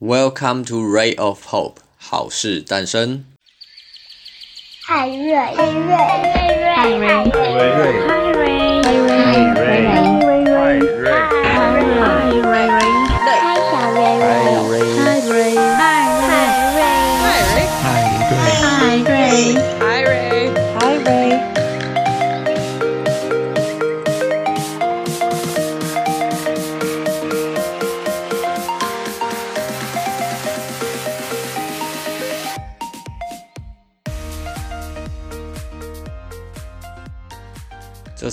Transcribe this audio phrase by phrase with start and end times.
[0.00, 3.24] Welcome to Ray of Hope，好事诞生。
[4.84, 6.18] 海瑞，海瑞，海
[6.58, 7.06] 瑞，海瑞，
[8.04, 11.12] 海瑞，海瑞，海瑞，海瑞，海瑞，
[12.00, 12.53] 海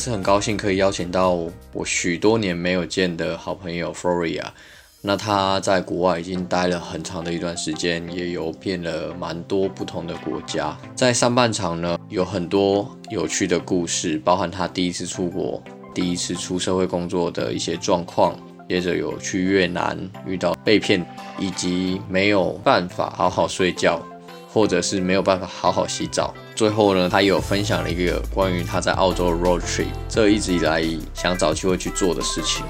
[0.02, 1.38] 次很高兴可以邀请到
[1.74, 4.46] 我许多年没有见的好朋友 Floria。
[5.00, 10.76] 那他在国外已经待了很长的一段时间，也游遍了蛮多不同的国家。
[10.96, 15.62] 在上半场呢，有很多有趣的故事，包含他第一次出国、
[15.94, 18.36] 第一次出社会工作的一些状况。
[18.68, 21.06] 接着有去越南遇到被骗，
[21.38, 24.02] 以及没有办法好好睡觉。
[24.54, 26.34] 或者是没有办法好好洗澡。
[26.56, 32.66] 最后呢，他有分享了一个关于他在澳洲 road trip，这一直以来想找机会去做的事情。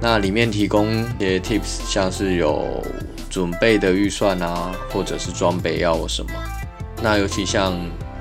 [0.00, 2.82] 那里面提供一些 tips，像是有
[3.30, 6.30] 准备的预算啊，或者是装备要什么。
[7.02, 7.74] 那尤其像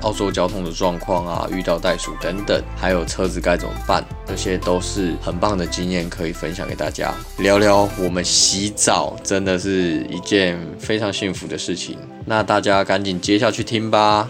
[0.03, 7.13] 澳洲交通的状况啊，遇到袋鼠等等，还有车子该怎么办，这些都是很棒的经验可以分享给大家。
[7.37, 11.97] 聊聊我们洗澡，真的是一件非常幸福的事情。
[12.25, 14.29] 那大家赶紧接下去听吧。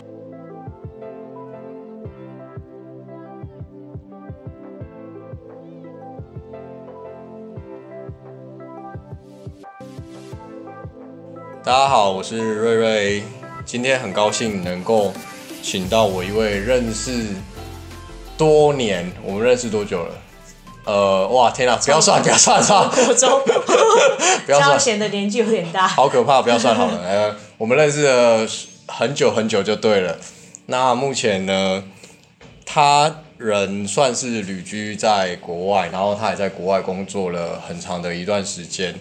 [11.63, 13.23] 大家好，我是瑞瑞，
[13.65, 15.13] 今天很高兴能够
[15.64, 17.25] 请到我一位认识
[18.38, 20.11] 多年，我们认识多久了？
[20.83, 21.78] 呃，哇，天哪！
[21.78, 23.42] 不要算，不要算，算国中，
[24.45, 26.42] 不要算，显得年纪有点大，好可怕！
[26.42, 27.00] 不要算好了。
[27.08, 28.45] 呃，我们认识了
[28.88, 30.17] 很久很久就对了。
[30.66, 31.81] 那目前呢，
[32.66, 38.93] 他人算是旅居在国外，然后他也在国外工作了很长的一段时间。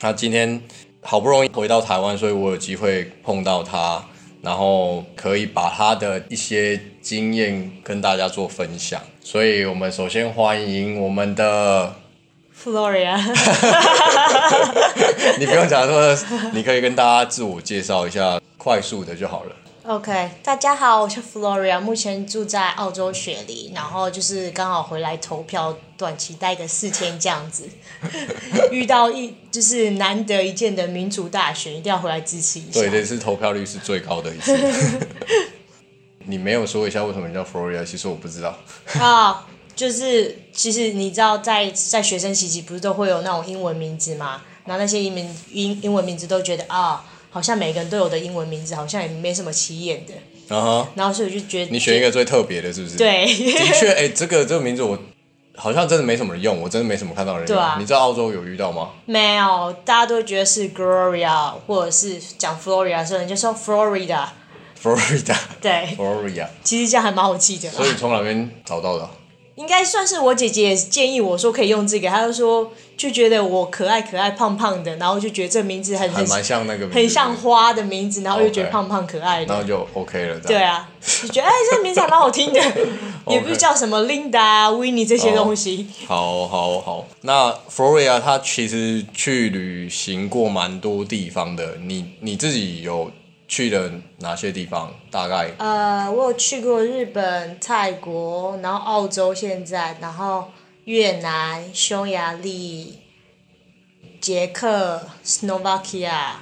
[0.00, 0.62] 他今天
[1.02, 4.02] 好不容易回到台湾，所以我有机会碰到他。
[4.44, 11.94] 然后可以把他的一些经验跟大家做分享，所以我们首先欢迎我们的
[12.62, 13.16] Floria。
[15.40, 16.14] 你不用讲说，
[16.52, 19.56] 你可以跟大家自我介绍一下，快速的就好了。
[19.86, 27.68] OK，大家好，我是 Floria，目前住在澳洲雪梨，然后就是刚好回来投票，短期待个四天这样子，
[28.72, 32.80] 遇到一就是难得一见的民主大选，一定要回来支持一下。
[32.80, 34.58] 对，这次投票率是最高的一次。
[36.24, 37.84] 你没有说一下为什么你叫 Floria？
[37.84, 38.56] 其实我不知道。
[38.98, 39.36] 啊，oh,
[39.76, 44.40] 就是其实你知道在，在在学生时期不是都会有那种英文名字嘛？
[44.64, 46.92] 然后那些英文英英文名字都觉得啊。
[46.92, 47.00] Oh,
[47.34, 50.14] 好像每个人都有的英文名字，好像也没什么起眼的。
[50.54, 50.86] Uh huh.
[50.94, 52.96] 然后所以我就觉得你选一个最特别的，是不是？
[52.96, 53.26] 对。
[53.26, 54.96] 的确，哎、欸，这个这个名字我
[55.56, 57.56] 好像真的没什么人用，我真的没什么看到人用。
[57.56, 57.74] 对啊。
[57.76, 58.90] 你在澳洲有遇到吗？
[59.06, 64.28] 没有，大家都觉得是 Gloria，或者是讲 Floria，所以人就说 Florida。
[64.80, 65.36] Florida。
[65.60, 65.96] 对。
[65.98, 66.46] Floria。
[66.62, 67.68] 其实这样还蛮好记的。
[67.68, 69.10] 所以你从哪边找到的？
[69.56, 80.40] 应该算是我姐姐建议我说可以用这个，她就说就觉得我可爱可爱胖胖的，然后就觉得这名字很很像那个很像花的名字，然后又觉得胖胖可爱的，然后就 OK 了。
[80.40, 80.88] 对啊，
[81.22, 82.60] 就觉得哎，这名字还蛮好听的，
[83.28, 85.86] 也不是叫什么 Linda 啊、Winnie 这些东西。
[86.06, 93.10] 好好好，那 Floria 她其实去旅行过蛮多地方的，你你自己有？
[93.54, 93.88] 去了
[94.18, 94.92] 哪些地方？
[95.12, 100.50] 大概呃，我有去过日本、泰国，然后澳洲，现在，然后
[100.86, 102.98] 越南、匈牙利、
[104.20, 106.32] 捷克、Slovakia、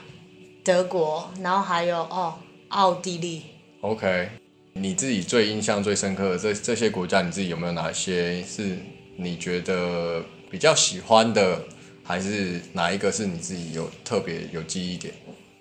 [0.65, 2.37] 德国，然后还有哦，
[2.69, 3.43] 奥地利。
[3.83, 4.31] OK，
[4.73, 8.79] 你自己最印象最深刻的这这些国家，你自己有没有哪些是
[9.19, 11.61] 你觉得比较喜欢的？
[12.05, 15.13] 还是哪一个是你自己有特别有记忆点？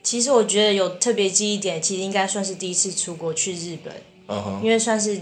[0.04, 3.94] 其实我觉得有特别记忆点，其实应该算是第一次出国去日本
[4.28, 4.62] ，uh huh.
[4.62, 5.22] 因为算是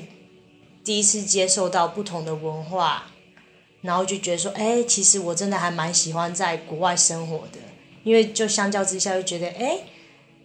[0.83, 3.03] 第一次接受到不同的文化，
[3.81, 7.59] 然后就觉得说，哎，其实我真的还蛮喜欢在国外生活的，
[8.03, 9.79] 因为就相较之下就觉得，哎，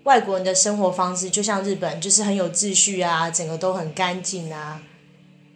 [0.02, 4.82] 外国人的生活方式就像日本，就是很有秩序啊，整个都很干净啊，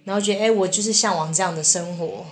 [0.04, 2.24] 然后觉得，哎，我就是向往这样的生活。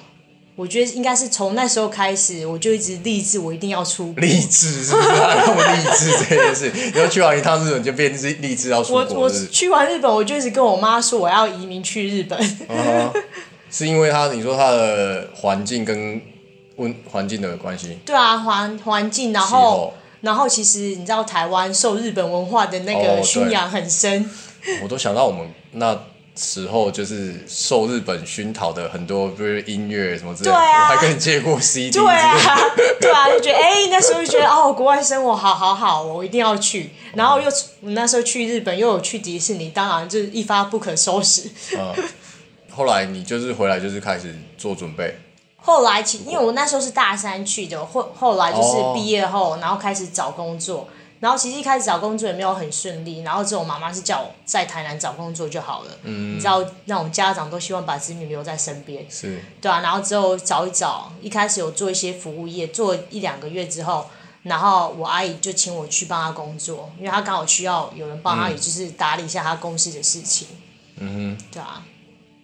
[0.56, 4.22] 我觉得应该是从那时候开始，我就一直立志，我一定要出国。
[4.22, 5.08] 立志是不是？
[5.12, 9.04] 那么励志这件事，然后去完一趟日本就变成立志要出国。
[9.04, 12.38] 我我去完日本，我就一直跟我妈说我要移民去日本。
[12.40, 13.22] Uh huh.
[13.70, 16.18] 是因为他你说他的环境跟
[16.76, 17.98] 温环境的关系？
[18.06, 19.92] 对啊，环环境，然后
[20.22, 24.22] 然后其实你知道台湾受日本文化的那个熏养很深。
[24.22, 26.00] 哦，我都想到我们那。
[26.36, 31.90] 时候就是受日本熏陶的很多，比如音乐什么之类的，啊、我还跟你借过 CD。
[31.90, 32.36] 对啊，
[33.00, 36.90] 对啊，就觉得哎、欸，那时候就觉得哦，国外生活好好好，我一定要去。
[37.14, 37.50] 然后又
[37.80, 41.50] 那时候去日本，又有去迪士尼，当然就是一发不可收拾。
[41.78, 41.94] 嗯，
[42.70, 45.18] 后来你就是回来就是开始做准备。
[45.56, 50.86] 后来，因为我那时候是大三去的，后后来就是毕业后，哦、然后开始找工作。
[51.18, 55.90] 然后其实一开始找工作也没有很顺利，然后之后我妈妈是叫我在台南找工作就好了。
[56.02, 56.36] 嗯。
[56.36, 59.06] 你知道那种家长都希望把子女留在身边。
[59.08, 59.40] 是。
[59.60, 64.06] 对啊，然后之后找一找，一开始有做一些服务业，做一两个月之后，
[64.42, 70.48] 然后我阿姨就请我去帮她工作，因为她刚好需要有人帮她，也就是打理一下她公司的事情。
[70.98, 71.44] 嗯哼。
[71.50, 71.82] 对啊。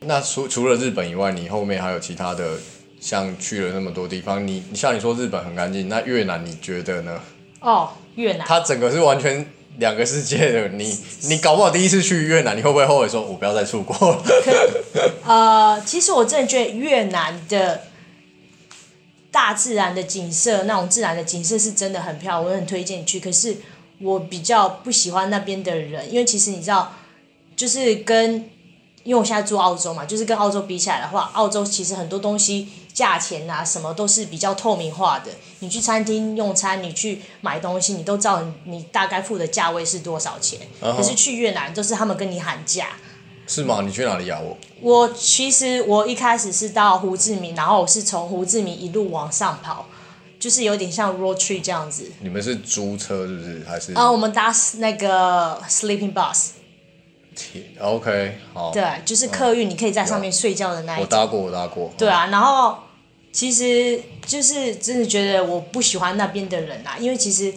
[0.00, 2.58] 那除除了日本以外，你后面还有其他的，
[3.00, 7.20] 像去了那么多地方，你你像你说日本很干净，那越南你觉得呢？
[7.60, 7.90] 哦。
[8.16, 9.46] 越南，它整个是完全
[9.78, 10.68] 两个世界的。
[10.68, 10.98] 你
[11.28, 14.22] 你搞不好第一次去越南，你会不会后悔说，我不要再出国了？
[15.26, 17.82] 呃，其实我真的觉得越南的
[19.30, 23.18] 大自然的景色，那种自然的景色是真的很漂亮，我很推荐你去。
[23.18, 23.56] 可是
[24.00, 26.94] 我比较不喜欢那边的人，因为其实你知道，
[27.56, 28.48] 就是跟。
[29.04, 35.30] 因为我现在住澳洲嘛，就是跟澳洲比起来的话，澳洲其实很多东西价钱啊什么都是比较透明化的。
[35.58, 40.60] 你去餐厅用餐，你去买东西，你都知道你大概付的价位是多少钱。
[40.80, 40.96] Uh huh.
[40.96, 42.86] 可是去越南都是他们跟你喊价。
[43.46, 43.82] 是吗？
[43.84, 44.38] 你去哪里呀？
[44.40, 49.86] 我我其实我一开始是到胡志明，然后我是从胡志明一路往上跑，
[50.38, 52.10] 就是有点像 road trip 这样子。
[52.20, 53.64] 你们是租车是不是？
[53.68, 53.92] 还是？
[53.94, 56.50] 啊，uh, 我们搭那个 sleeping bus。
[57.80, 58.70] OK，好。
[58.70, 61.04] 对，就是客运，你可以在上面睡觉的那一种。
[61.04, 61.90] 我搭过，我搭过。
[61.96, 62.76] 对啊，然后
[63.32, 67.52] 其实就是真的觉得我不喜欢那边的人啊，因为其实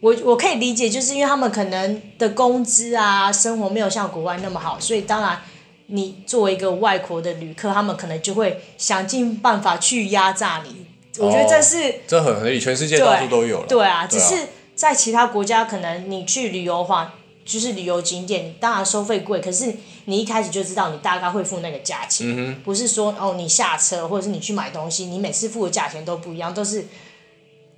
[0.00, 5.40] 我我可以理解，就是因为他们可能的工资啊，生活没有像国外那么好，所以当然
[5.86, 10.86] 你作为一个外国的旅客，他们可能就会想尽办法去压榨你。
[11.18, 13.66] 我觉得这是、哦、这很合理，全世界到处都有了。
[13.66, 17.14] 对啊，只是在其他国家，可能你去旅游的话。
[17.44, 26.86] 就是旅游景点，当然收费贵，可是你一开始就知道你大概会付那个价钱，嗯、不是说哦你下车或者是你去买东西，你每次付的价钱都不一样，都是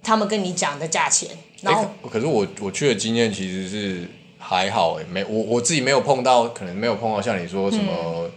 [0.03, 1.31] 他们跟你讲的价钱。
[1.63, 8.29] 然后，欸、可是我我去的经验其实是还好哎，没我我自己没有碰到，可能没有碰到像你说什么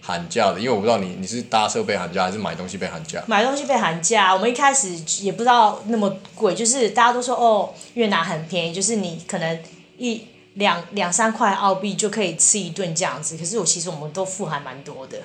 [0.00, 3.22] 喊价的，嗯、因为我不知道你你是搭车被喊价还是买东西被喊价。
[3.26, 9.60] 买东西被喊价，我们一开始也不知道那么贵，就是大家都说哦越南很便宜，就是你可能
[9.98, 10.22] 一。
[10.58, 15.18] 两两三块澳币就可以吃一顿这样子，可是我其实我们都付还蛮多的。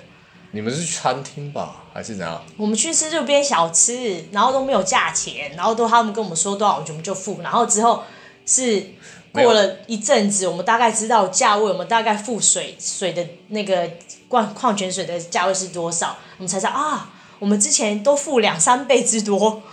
[0.51, 2.39] 你们是去餐厅吧，还是怎样？
[2.57, 7.41] 我们去吃路边小吃，然后都没有价钱，然后都他们跟我们说多少，我们就付。
[7.41, 8.03] 然后之后
[8.45, 8.85] 是
[9.31, 13.89] 过了一阵子，我们大概知道价位，我们大概付水水的那个
[14.27, 17.09] 矿矿泉水的价位是多少，我们才知道啊，
[17.39, 19.63] 我们之前都付两三倍之多。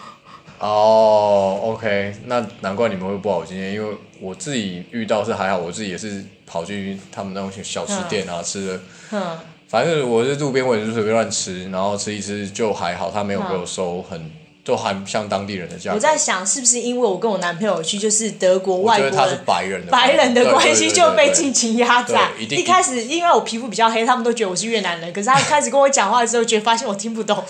[0.58, 8.80] 哦、oh，OK，那难怪你们会不好经验，因为我自己遇到是还好，我自己也是跑去他们那种小吃店啊、嗯、吃的，
[9.12, 9.38] 嗯，
[9.68, 14.30] 反正我是路边我也是随便乱吃，然后吃一吃就还好，他没有给我收很，嗯、
[14.64, 15.96] 都还像当地人的价格。
[15.96, 22.30] 我在想是不是因为我跟我男朋友去就是德国外国人，他是白人的白人的关系就被尽情压榨。
[22.38, 27.42] 一开始因为我皮肤比较黑，他们都觉得我是越南人，可是他开始跟我讲话的时候，觉得发现我听不懂。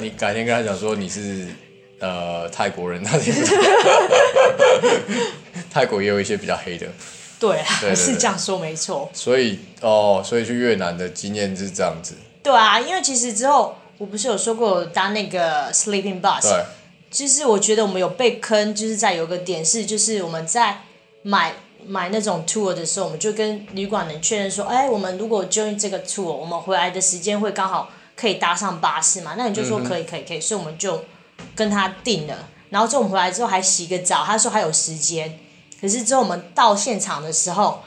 [0.00, 1.46] 你你改天跟他讲说你是。
[2.00, 3.24] 呃，泰国人那里，
[5.70, 6.86] 泰国也有一些比较黑的。
[7.38, 9.10] 对啊，对对对是这样说没错。
[9.12, 12.14] 所以哦，所以去越南的经验是这样子。
[12.42, 16.42] 对啊，因为其实之后我不是有说过搭那个 sleeping bus。
[16.42, 16.64] 对。
[17.10, 20.82] 其实我觉得我们有被坑，就是在有个点是，就是我们在
[21.22, 21.54] 买
[21.86, 29.34] 买那种 tour 的时候，我们就跟旅馆人确认说，哎，我们如果 join 这个 tour，我们回来的时间会刚好可以搭上巴士嘛？
[29.36, 31.04] 那你就说可以，可以，可以，所以我们就。
[31.56, 35.38] 跟他定了，然后之后我们回来之后还洗个澡，他说还有时间，
[35.84, 37.82] 可是之后我们到现场的时候，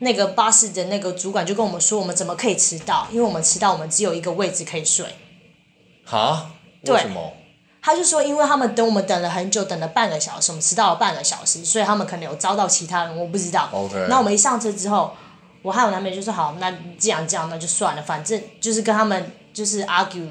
[0.00, 3.06] 那个巴士的那个主管就跟我们说，我们怎么可以迟到？
[3.12, 5.06] 因为我们迟到，我们只有一个位置可以睡。
[6.04, 6.50] 哈？
[6.88, 7.34] 为什么？
[7.80, 13.68] 他就说，因为他们等我们等了很久，等了半个小时，我们迟到了半个小时，所以他们可能有招到其他人，我不知道。
[13.72, 14.06] OK。
[14.10, 15.12] 那我们一上车之后，
[15.62, 20.26] 我和我男朋友就说好，那既然这样那就算了，反正就是跟他们就是 argue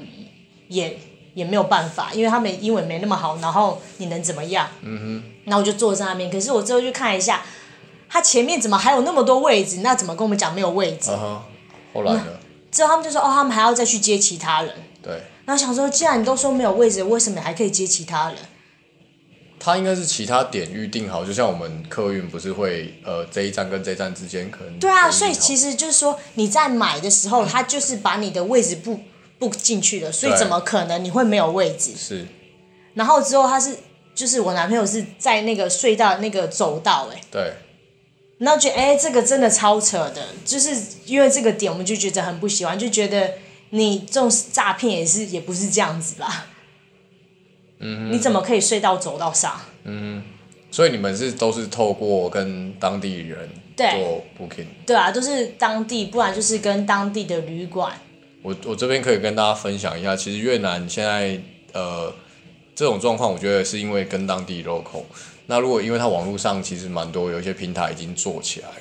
[0.68, 0.98] 也。
[1.36, 4.66] 也没有办法，因为他们英文没那么好，然后你能怎么样？
[4.80, 5.35] 嗯哼。
[5.46, 7.42] 然后我就坐在那边，可是我最后去看一下，
[8.08, 9.78] 他前面怎么还有那么多位置？
[9.78, 11.10] 那怎么跟我们讲没有位置？
[11.12, 11.42] 嗯哼。
[11.94, 12.26] 后来呢？
[12.70, 15.22] 之后他们就说：“哦，他们还要再去接其他人。”对。
[15.46, 18.36] 然后想说，既然你都说没有位置，为什么还可以接其他人？
[19.58, 29.00] 他应该是其他点预定好，就像我们客运不是会呃这一站跟这一站之间可能对啊，所以其实就是说你在买的时候，他就是把你的位置不
[29.38, 31.94] 不进去了，所以怎么可能你会没有位置？
[31.96, 32.26] 是。
[32.92, 33.76] 然后之后他是
[34.16, 37.52] 就是我男朋友是在那个隧道那个走道哎，对。
[38.38, 43.34] 然后觉得哎这个真的超扯的，就是因为这个点我们就觉得很不喜欢，就觉得
[43.70, 46.46] 你这种诈骗也是也不是这样子吧。
[47.78, 49.60] 嗯，你怎么可以睡到走道上？
[49.84, 50.22] 嗯，
[50.70, 53.86] 所以你们是都是透过跟当地人做
[54.38, 54.66] booking？
[54.84, 57.92] 对，对啊，都是当地，不然就是跟当地的旅馆。
[58.42, 61.40] 我我这边可以跟大家分享一下，其实越南现在
[61.72, 62.12] 呃
[62.76, 65.02] 这种状况，我觉得是因为跟当地 local。
[65.46, 68.74] 那如果因为它网络上其实蛮多有一些平台已经做起来了，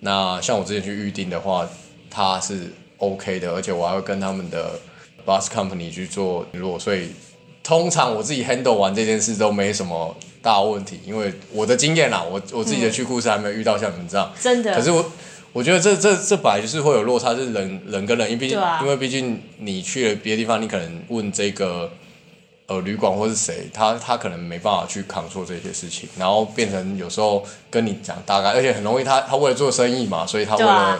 [0.00, 1.68] 那像我之前去预定的话，
[2.08, 4.78] 它是 OK 的，而且我还会跟他们的
[5.26, 7.08] bus company 去做联络，所以。
[7.62, 14.32] 通常我自己 handle 完这件事都没什么大问题，因为我的经验啦，我我自己的去故事还没有遇到像你们这样。
[14.40, 14.74] 真的。
[14.74, 15.12] 可是我
[15.52, 21.92] 我觉得这这这本来就是会有落差，是人人跟人，因为毕竟、啊、因为毕竟你去了别的地方，你可能问这个
[22.70, 30.98] 呃旅馆或是谁，他他可能没办法去 control 这些事情，然后变成有时候跟你讲大概，而且很容易他他为了做生意嘛，所以他为了。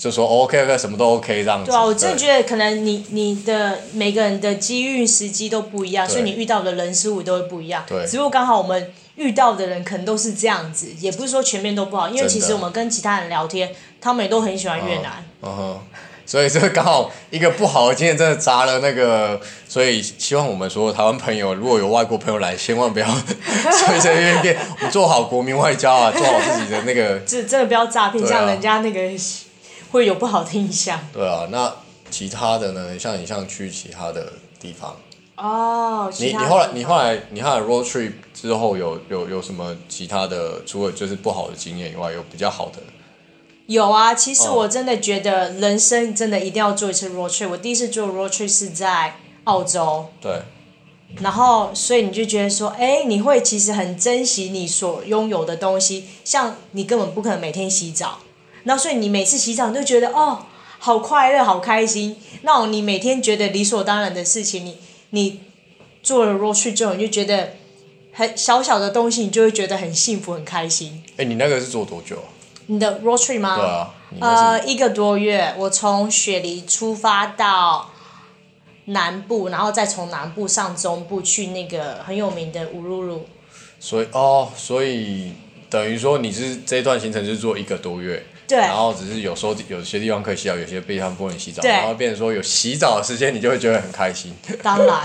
[0.00, 1.70] 就说 OK OK 什么都 OK 这样子。
[1.70, 7.84] 对啊，我真的觉得可能你你的每个人的机遇时机都不一样，所以你遇到的人事物都会不一样。
[7.86, 8.06] 对。
[8.06, 15.22] 只不过刚好我们遇到的人可能都是这样子，也不是说全面都不好，因为其实我们跟其他人聊天，他们也都很喜欢越南。
[15.42, 15.80] 嗯哼。
[16.30, 19.40] 所以这个刚好一个不好的经验，真的砸了那个。
[19.68, 27.18] 所以希望我们说台湾朋友，如果有外国朋友来，千万不要随随便便，我们做好国民外交啊， 做好自己的那个。
[27.26, 29.00] 这真的不要诈骗，像人家那个。
[29.90, 31.00] 会有不好的印象。
[31.12, 31.74] 对啊，那
[32.12, 32.96] 其他的呢？
[32.96, 34.96] 像你像去其他的地方。
[35.34, 36.08] 哦。
[36.16, 40.62] 你你后来你后来你后来 road trip 之后有有有什么其他的？
[40.64, 42.78] 除了就是不好的经验以外，有比较好的？
[43.70, 47.48] 有啊，其实我真的觉得人生真的一定要做一次 road trip。
[47.50, 50.06] 我第一次做 road trip 是在澳洲。
[50.20, 50.42] 对。
[51.20, 58.18] 然后，所以你就觉得说，哎，你会其实很珍惜你所拥有的东西，像你根本不可能每天洗澡。
[58.64, 60.46] 然后，所以你每次洗澡你就觉得哦，
[60.80, 62.16] 好快乐，好开心。
[62.42, 64.78] 那种你每天觉得理所当然的事情，你
[65.10, 65.42] 你
[66.02, 67.54] 做了 road trip 之后，你就觉得
[68.12, 71.04] 很小小的东西，你就会觉得很幸福、很开心。
[71.16, 72.16] 哎，你那个是做多久？
[72.70, 73.56] 你的 road trip 吗？
[73.56, 73.90] 对啊。
[74.20, 75.52] 呃，一个多月。
[75.58, 77.90] 我从雪梨出发到
[78.86, 83.26] 南部，然后再从南部上中部去那个很有名的乌鲁鲁。
[83.80, 85.32] 所以哦，所以
[85.68, 88.24] 等于说你是这段行程是做一个多月。
[88.46, 94.34] 对，然后只是有时候有些地方可以洗澡，有些地方不能洗澡，对然后变成说有洗澡的时间，你就会觉得很开心。
[94.60, 95.00] 当然，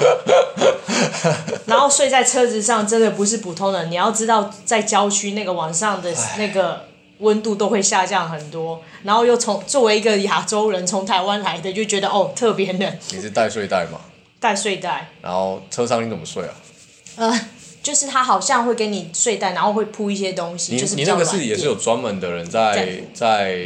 [1.67, 6.87] 然后睡在车子上真的不是普通的，你要知道在郊区那个晚上的那个
[7.19, 12.99] 温度都会下降很多，然后又从作为一个亚洲人从台湾来的，就觉得哦特别冷。
[13.11, 13.99] 你是带睡袋吗？
[14.39, 15.09] 带睡袋。
[15.21, 16.53] 然后车上你怎么睡啊？
[17.17, 17.49] 呃。
[17.85, 23.63] 就是他好像会给你睡袋，然后会铺一些东西，你就是你那个是也是有专门的人在在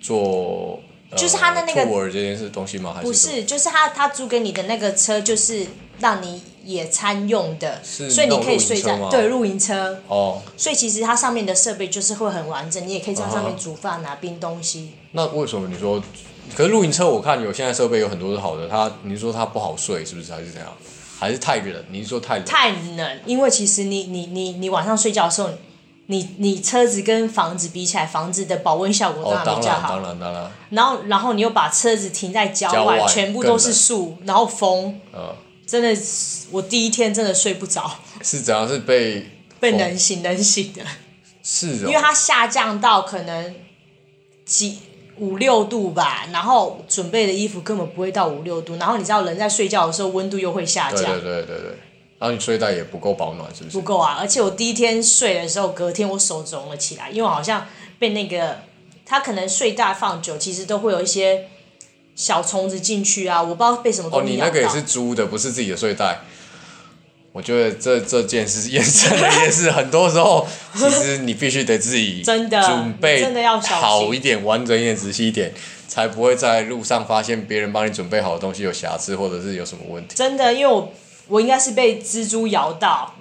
[0.00, 0.80] 做，
[1.14, 2.94] 就是他的那个 tour 这件事东西吗？
[2.94, 5.66] 还是不是，就是他他租给你的那个车，就是
[6.00, 10.42] 让你野餐用的，所以你可以睡在对露营车哦。
[10.54, 14.90] 所以其实它上面的设备就是会很完整，你也可以在上面煮饭啊、冰东西。
[15.12, 16.02] 那为什么你说？
[16.54, 20.70] 可是露营车我看有现在设备有很多是好的，它你说它不好睡是不是还是怎样？
[21.18, 21.84] 还是太冷？
[21.90, 22.44] 你是说太冷？
[22.44, 25.50] 太冷，因为其实你你你你晚上睡觉的时候，
[26.06, 29.88] 你你车子跟房子比起来，房子的保温效果当然比较好。
[29.88, 30.52] 当然当然当然。
[30.70, 35.00] 然后然后你又把车子停在郊外，全部都是树，然后风，
[35.68, 36.00] 真的，
[36.50, 38.00] 我第一天真的睡不着。
[38.22, 38.66] 是怎样？
[38.66, 39.26] 是被
[39.60, 40.82] 被冷醒冷醒的。
[41.42, 41.88] 是哦。
[41.88, 43.54] 因为它下降到可能
[44.44, 44.78] 几。
[45.20, 51.02] 五六度吧，然后准备的衣服根本不会到五六度，然后你知道人在睡觉的时候温度又会下降。
[51.02, 51.78] 对对对对对。
[52.20, 53.76] 然后你睡袋也不够保暖，是不是？
[53.76, 54.16] 不够啊！
[54.20, 57.66] 而且我第一天睡的时候，隔天我手肿了起来，因为我好像
[57.98, 58.60] 被那个，
[59.04, 61.48] 它可能睡袋放久，其实都会有一些
[62.18, 64.46] 小虫子进去啊，我不知道被什么东西咬到。
[64.46, 66.18] 哦，你那个也是租的，不是自己的睡袋。
[67.30, 70.44] 我觉得这这件事验证了一件事，很多时候
[70.74, 75.54] 其实你必须得自己 真的准备真的要好一点、完整一点、仔细一点，
[75.86, 80.16] 才不会在路上发现别人帮你准备好的东西有瑕疵，或者是有什么问题。
[80.16, 80.92] 真的，因为我
[81.28, 83.14] 我应该是被蜘蛛咬到，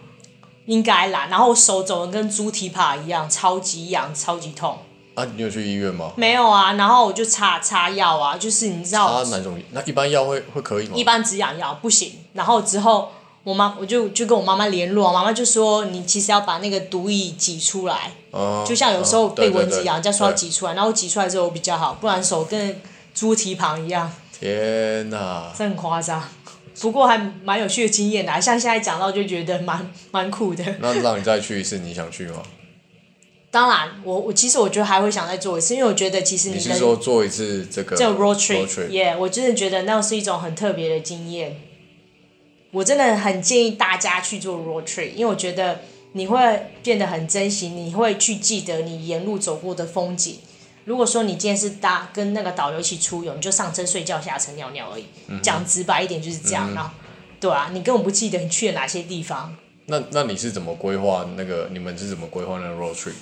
[0.66, 4.80] 应该啦，然后我手肿的跟猪蹄膀一样，超级痒，超级痛。
[5.18, 6.12] 啊，你有去医院吗？
[6.16, 9.24] 没有啊，然后我就擦擦药啊，就是你知道。
[9.24, 9.60] 擦哪种？
[9.72, 10.94] 那一般药会会可以吗？
[10.96, 13.12] 一般止痒药不行，然后之后。
[13.44, 22.82] 我妈我就就跟我妈妈联络，妈妈就说你其实要把那个毒液挤出来，哦、就像有时候被蚊子咬，人家说要挤出来，然后挤出来之后比较好，不然手跟
[23.16, 24.12] 猪蹄膀一样。
[24.38, 25.50] 天哪！
[25.58, 26.22] 这很夸张，
[26.82, 30.66] 不过还蛮有趣的经验的，像现在讲到就觉得蛮蛮酷的。
[30.82, 32.42] 那让你再去一次，你想去吗？
[33.58, 41.60] 当然，我我其实我觉得还会想再做一次，因为我觉得其实你，你是说做一次这个这个 road trip trip，yeah，我真的觉得那是一种很特别的经验。
[42.70, 45.80] 我真的很建议大家去做 road trip，因为我觉得
[46.12, 50.38] 你会变得很珍惜，你会去记得你沿路走过的风景。
[50.86, 55.06] 如果说你今天是搭跟那个导游一起出游，你就上车睡觉，下车尿尿而已。
[55.42, 56.92] 讲直白一点就是这样，嗯、然后
[57.40, 59.56] 对啊，你根本不记得你去了哪些地方。
[59.88, 61.70] 那那你是怎么规划那个？
[61.72, 63.14] 你们是怎么规划那个 road trip？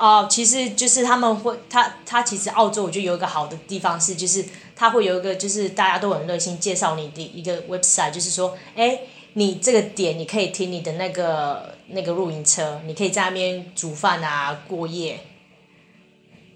[0.00, 4.42] 哦，其实就是他们会，他他其实澳洲我觉得有一个好的地方是，就是
[4.74, 9.00] 他会有一个就是大家都很热心介绍你的一个 website，就是说，哎，
[9.34, 15.20] 你这个点你可以停你的那个那个露营车，你可以在那边煮饭啊过夜，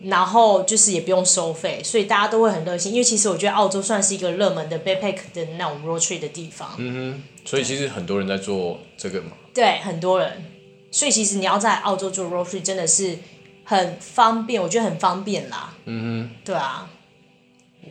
[0.01, 6.71] 然后就是也不用收费，所以大家都会很热心，因为其实我觉得澳洲算是一个热门的 backpack 的那种 road trip 的地方。
[6.79, 9.33] 嗯哼，所以其实很多人在做这个嘛。
[9.53, 10.47] 对，很多人，
[10.91, 13.19] 所以其实你要在澳洲做 road trip 真的是。
[13.65, 15.75] 很方便，我觉得很方便啦。
[15.87, 16.37] 嗯哼。
[16.45, 16.89] 对啊。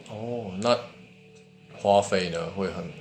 [0.09, 0.77] 哦，那
[1.77, 2.39] 花费呢？
[2.55, 2.91] 会很。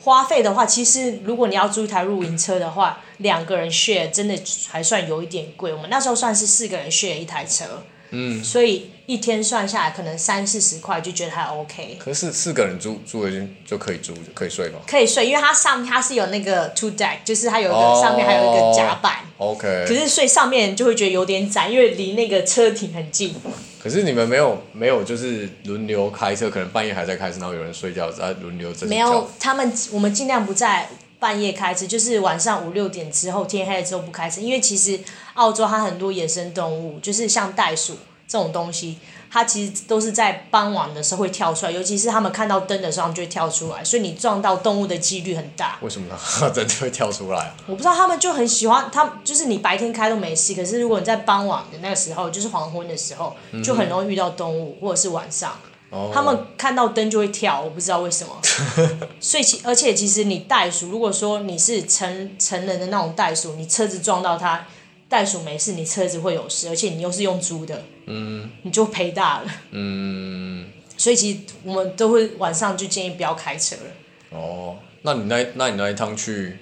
[0.00, 5.72] 花费的话，其实如果你要租一台露营车的话，两个人 share 真的还算有一点贵。
[5.72, 7.82] 我们那时候算是四个人 share 一台车。
[8.10, 8.42] 嗯。
[8.42, 11.96] 所以一天算下来，可能三四十块就觉得还 OK。
[11.98, 14.78] 可是四个人租租的就就可以租可以睡吗？
[14.86, 19.18] 可以睡，因为它上它是有那个 two deck，就是它有一个、oh, 上面还有一个甲板。
[19.38, 19.84] OK。
[19.86, 23.34] 可是睡上面就会觉得有点窄，因为离那个车停很近。
[23.80, 28.74] 可是你们没有没有就是轮流开车，可能半夜还在开车，然后有人睡觉，再轮流。
[28.82, 30.88] 没有，他们我们尽量不在
[31.18, 34.98] 半夜开车，就是晚上五六点之后，天黑了之后不开车，因为其实
[35.34, 37.96] 澳洲它很多野生动物，就是像袋鼠
[38.26, 38.98] 这种东西。
[39.30, 45.76] 它其实都是在傍晚的时候会跳出来，尤其是他们看到灯的时候，他们就会跳出来，所以你撞到动物的几率很大。
[45.82, 46.18] 为什么呢
[46.50, 47.54] 真的会跳出来啊？
[47.66, 55.52] 我不知道，他们就很喜欢，他们就是你白天开都没事，可是如果你在傍晚的那个时候，就是黄昏的时候，就很容易遇到动物，或者是晚上，
[55.90, 58.38] 哦、他们看到灯就会跳，我不知道为什么。
[59.20, 64.66] 所以其而且其实你袋鼠，如果说你是成成人的那种袋鼠，你车子撞到它。
[65.10, 69.50] 袋鼠没事，你车子会有事，而且你又是用租的，嗯，你就赔大了。
[69.70, 70.66] 嗯，
[70.98, 74.38] 所以其实我们都会晚上就建议不要开车了。
[74.38, 76.58] 哦，那你那那你那一趟去，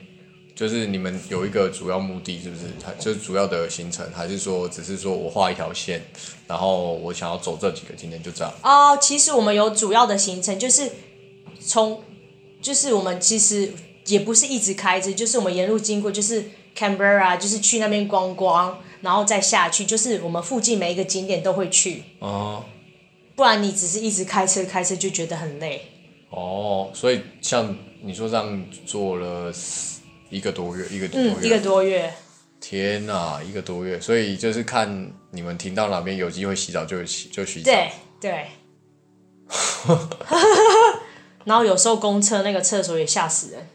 [0.56, 2.62] 就是你们有一个主要目的，是不是？
[2.82, 6.02] 它就是主要的行程，还是说只是说我画一条线，
[6.48, 8.52] 然后我想要走这几个景点就这样？
[8.62, 10.90] 哦，其实我们有主要的行程，就是
[11.60, 12.02] 从，
[12.60, 13.72] 就是我们其实
[14.06, 16.44] 也不是一直开着，就是我们沿路经过，就是。
[16.76, 22.02] Canberra 就是去那边观光，然后再下去，就是我们附近每一个景点都会去。
[22.18, 22.62] 哦。
[23.34, 25.80] 不然你只是一直开车开车就觉得很累。
[26.28, 29.50] 哦，所以像你说这样做了
[30.28, 31.34] 一个多月，一个多月。
[31.38, 32.14] 嗯，一个多月。
[32.60, 37.70] 天哪，一个多月，所以就是看你们停到哪边有机会洗澡就洗就洗澡。
[37.70, 38.46] 对对。
[41.44, 43.68] 然后有时候公厕那个厕所也吓死人。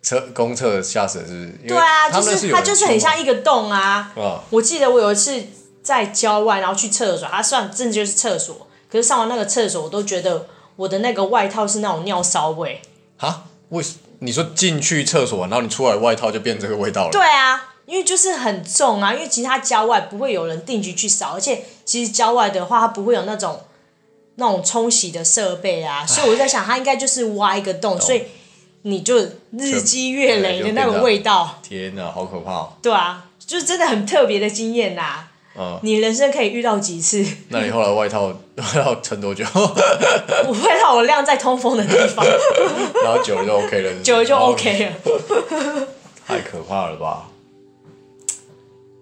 [0.00, 1.68] 车公厕吓死人是不是？
[1.68, 4.12] 对啊，就是它就是很像一个洞啊。
[4.16, 5.42] 啊我记得我有一次
[5.82, 8.68] 在郊外，然后去厕所，它算真的就是厕所。
[8.88, 12.80] 可是上完那个厕所，我都觉得我的那个外套是那种尿骚味。
[13.16, 13.46] 啊？
[13.70, 13.96] 为什？
[14.20, 17.10] 你说进去厕所，然后你出来外套就变这个味道了？
[17.10, 19.14] 对啊，因为就是很重啊。
[19.14, 23.60] 因为其他郊外不会有人定期去扫，而且其实郊外的话，它不会有那种
[24.36, 26.06] 那种冲洗的设备啊。
[26.06, 28.24] 所以我在想，它应该就是挖一个洞，所以。
[28.82, 29.18] 你就
[29.50, 32.72] 日积月累的那种味道，天哪，好可怕哦！
[32.80, 35.26] 对啊，就是真的很特别的经验呐。
[35.58, 37.24] 嗯，你人生可以遇到几次？
[37.50, 38.32] 那你后来外套
[38.76, 39.44] 要撑多久？
[39.54, 42.24] 我外套我晾在通风的地方，
[43.04, 45.88] 然后久了就 OK 了，久了就 OK 了。
[46.26, 47.28] 太可怕了吧？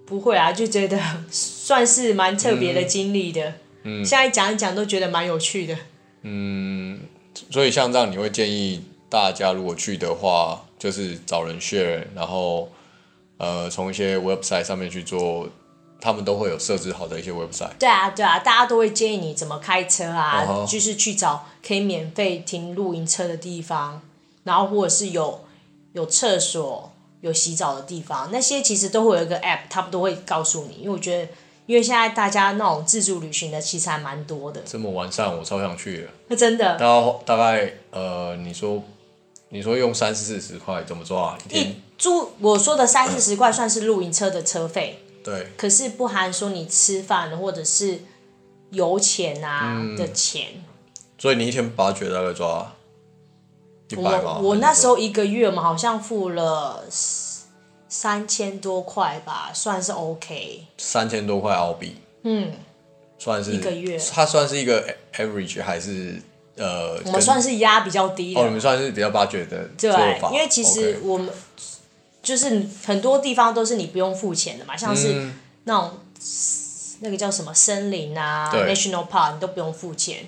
[0.07, 0.99] 不会啊，就觉得
[1.31, 3.53] 算是蛮特别的经历的。
[3.83, 5.77] 嗯，现在讲一讲都觉得蛮有趣的。
[6.23, 7.01] 嗯，
[7.51, 8.83] 所以像这样，你会建议？
[9.09, 12.69] 大家如果去的话，就是找人 share，然后
[13.39, 15.49] 呃，从一些 website 上面去做，
[16.01, 17.77] 他们都会有设置好的一些 website。
[17.79, 20.71] 对啊，对啊，大家都会建议你怎么开车啊，uh huh.
[20.71, 24.01] 就是去找可以免费停露营车的地方，
[24.45, 25.45] 然后或者是有
[25.93, 30.77] 有厕所、有洗澡的地方，那些其实都会有一个 app，他们都会告诉你。
[30.77, 31.29] 因为我觉得，
[31.67, 34.63] 因为现在大家那种自助旅行的其实还蛮多的。
[34.65, 36.09] 这么完善，我超想去的。
[36.29, 36.77] 那真的。
[36.77, 38.83] 大概大概呃，你说。
[39.51, 41.39] 你说用三四十块怎么抓啊？
[41.47, 44.99] 一天一租我说的三四十块算是露营车的车费。
[45.27, 45.49] 对。
[45.59, 47.99] 可是不含说你吃饭或者是
[48.71, 50.47] 油钱啊的钱。
[50.55, 50.65] 嗯、
[51.19, 52.73] 所以你一天八绝大概抓
[53.89, 54.39] 一百吗？
[54.41, 56.85] 我我那时候一个月嘛，好像付了
[57.89, 60.67] 三千多块吧，算是 OK。
[60.79, 61.97] 三千多块澳币。
[62.23, 62.53] 嗯。
[63.19, 66.21] 算是一个月，它算是一个 average 还是
[66.57, 67.01] 呃？
[67.07, 68.41] 我们算是压比较低的。
[68.41, 70.29] 哦，你们算是比较 budget 的做法。
[70.29, 71.31] 对，因为其实我们
[72.27, 75.31] 就是很多地方都是你不用付钱的嘛，像是
[75.63, 80.27] 那种、嗯、那个叫什么森林啊，National Park 你都不用付钱。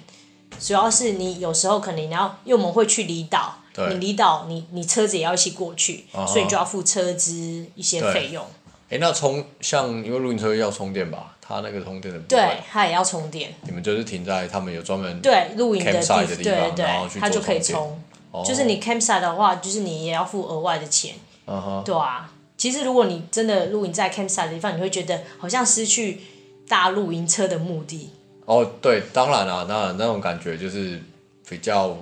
[0.60, 3.56] 主要是你有时候可能你要，因为我们会去离岛，
[3.90, 8.46] 你离岛你你车子也要一起过去，所以你就要付车资一些费用。
[8.90, 11.36] 哎，那充像因为露营车要充电吧？
[11.40, 13.52] 它那个充电的部分，对，它也要充电。
[13.62, 16.86] 你们就是停在他们有专门对露营的地方，对对对，
[17.18, 18.00] 它就可以充。
[18.30, 21.14] 哦、就是你 campsite 的话，就是你也要付额外的钱。
[21.48, 21.82] 嗯哼。
[21.84, 26.20] 对啊，其实如果你真的露营在 campsite 的地方，你会觉得好像失去
[26.68, 28.10] 大露营车的目的。
[28.44, 31.00] 哦，对，当然啊，那那种感觉就是
[31.48, 31.96] 比较。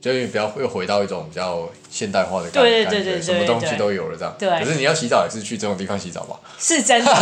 [0.00, 4.32] 就是比较又回到一种比较现代化的感觉，对对对，什么东西都有了这样。
[4.38, 4.48] 对。
[4.60, 6.38] 可是你要洗澡也是去这种地方洗澡吧？
[6.56, 7.12] 是真的，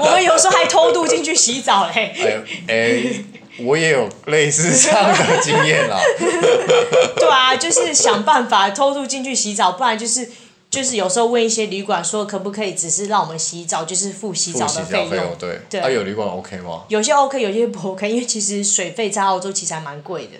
[0.00, 2.14] 我们有时候还偷渡进去洗澡嘞。
[2.18, 3.22] 哎哎，
[3.58, 6.00] 我也有类似这样的经验啦。
[7.16, 10.26] 对啊，就是想办法偷渡进去洗澡，不然就是
[10.72, 15.36] 就是有时候问一些旅馆说可不可以只是让我们洗澡，就是付洗澡的费用。
[15.38, 15.80] 对。
[15.80, 16.84] 啊，有旅馆 OK 吗？
[16.88, 20.38] 有些 OK，有些不 OK，因为其实水费在澳洲其实还蛮贵的。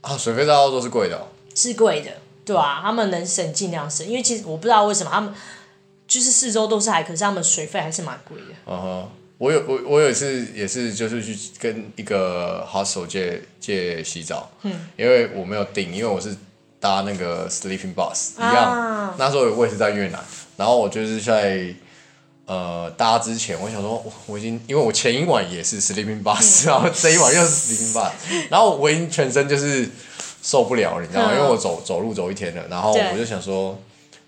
[0.00, 1.28] 啊，水费在澳洲是贵的哦。
[1.54, 2.10] 是贵的，
[2.46, 5.34] 对啊，他们能省尽量省，因为其实我不知道为什么他们
[6.08, 8.54] 就是四周都是海，可是他们水费还是蛮贵的。
[8.66, 16.34] 嗯哼，我有我我有一次也是就是去跟一个 hostel 借借洗澡，嗯，因为我没有订，因为我是
[16.84, 20.22] 搭那个 sleeping bus 一样，啊、那时候我也是在越南，
[20.58, 21.74] 然后我就是在
[22.44, 28.10] 呃搭之前，我想说我我已经因为我前一晚也是 sleeping bus，、嗯、然后这一晚又是 sleeping bus，
[28.50, 29.88] 然后我已经全身就是。
[30.46, 31.32] 受不了，你知道吗？
[31.34, 33.80] 因为我走走路走一天了，然后我就想说，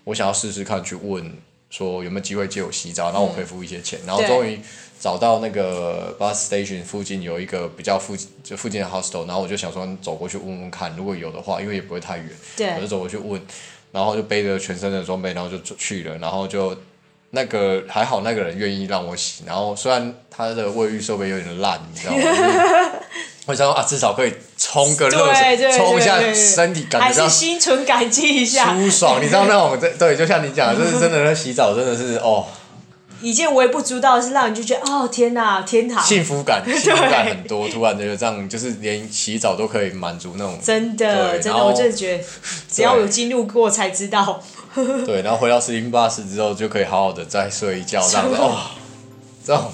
[0.03, 1.31] 我想要试试看去问
[1.69, 4.59] 说有没有机会借我洗澡，然后我可以付一些钱，然后终于
[4.99, 12.29] 找到那个 bus station 附近有一个比较附近就附近的 hostel，然后我就想说走过去问问看，如果有的话，因为也不会太远，
[12.75, 13.41] 我就走过去问，
[13.91, 16.75] 然后就背着全身的装备，然后就去了，然后就
[17.31, 22.21] 那个还好那个人愿意让我洗，然后虽然他的卫浴设备有点烂，你知道吗？
[23.45, 24.33] 我想说啊，至少可以
[24.77, 29.19] 冲个热水，冲一下身体，感觉还是心存感激一下，舒爽。
[29.19, 32.45] 你知道那种对对，就像你讲，就是真的那洗澡真的是哦，
[33.19, 37.67] 一件微不足道的事，让你就觉得哦天哪，天堂，幸福感， 幸福感很多。
[37.69, 42.23] 突然觉得这样，就是连洗澡都可以满足那种，真的真的，我真的觉得
[42.71, 44.39] 只要有经历过才知道。
[45.07, 48.55] 对，然后回到四零八室之后，就可以好好的再睡一觉，这样子哦，
[49.43, 49.71] 这种。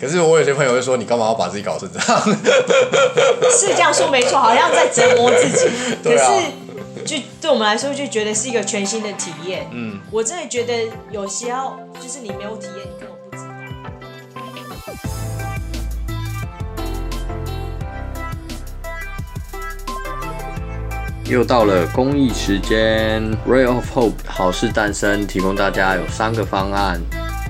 [0.00, 2.22] 可是我有些朋友会说，你干嘛要把自己搞成这样？
[3.52, 5.68] 是这样说没错，好像在折磨自己。
[6.02, 9.68] 可是，就对我们来说，就觉得是一个全新的体验。
[9.72, 13.50] 嗯，我真的觉得有时候就是你没有体验，你根本不知道。
[21.26, 26.98] 又到了公益时间，Ray of Hope 好事诞生，提供大家有三个方案。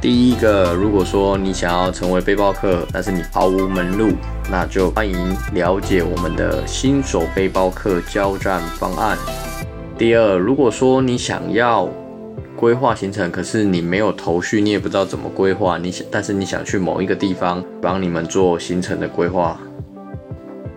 [0.00, 4.12] 第一个，如果说你想要成为背包客，但是你毫无门路，
[4.50, 5.14] 那就欢迎
[5.52, 9.18] 了解我们的新手背包客交战方案。
[9.98, 11.86] 第二，如果说你想要
[12.56, 19.60] 规划行程，可是你没有头绪，你也不知道怎么规划，你想，但是你想去某一个地方帮你们做行程的规划。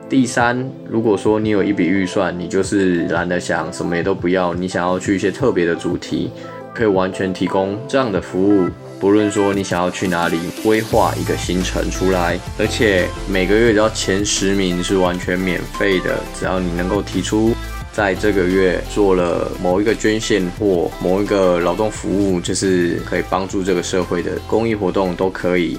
[0.09, 6.29] 第三，如果说你有一笔预算，你就是懒得想，什么也都不要，你想要去一些特别的主题，
[6.75, 8.67] 可以完全提供这样的服务。
[9.03, 17.53] 不论说你想要去哪里，规划一个行程出来，而且每个月只要前十名是完全免费的，只要你能够提出
[17.91, 25.77] 在这个月做了某一个捐献或某一个劳动服务，就是可以帮助这个社会的公益活动都可以。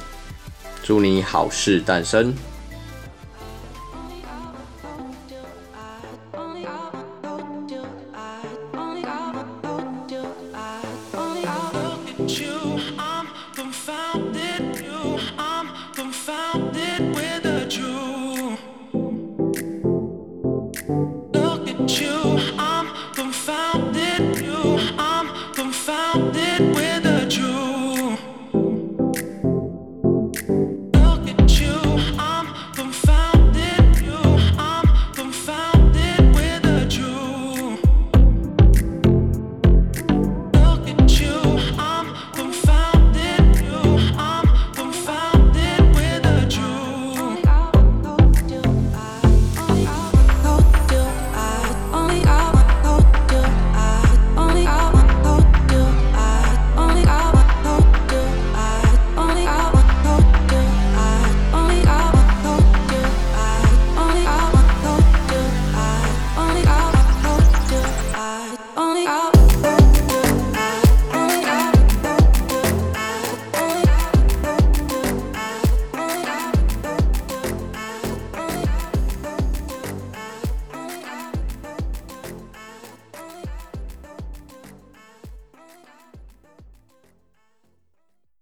[0.83, 2.35] 祝你好事诞生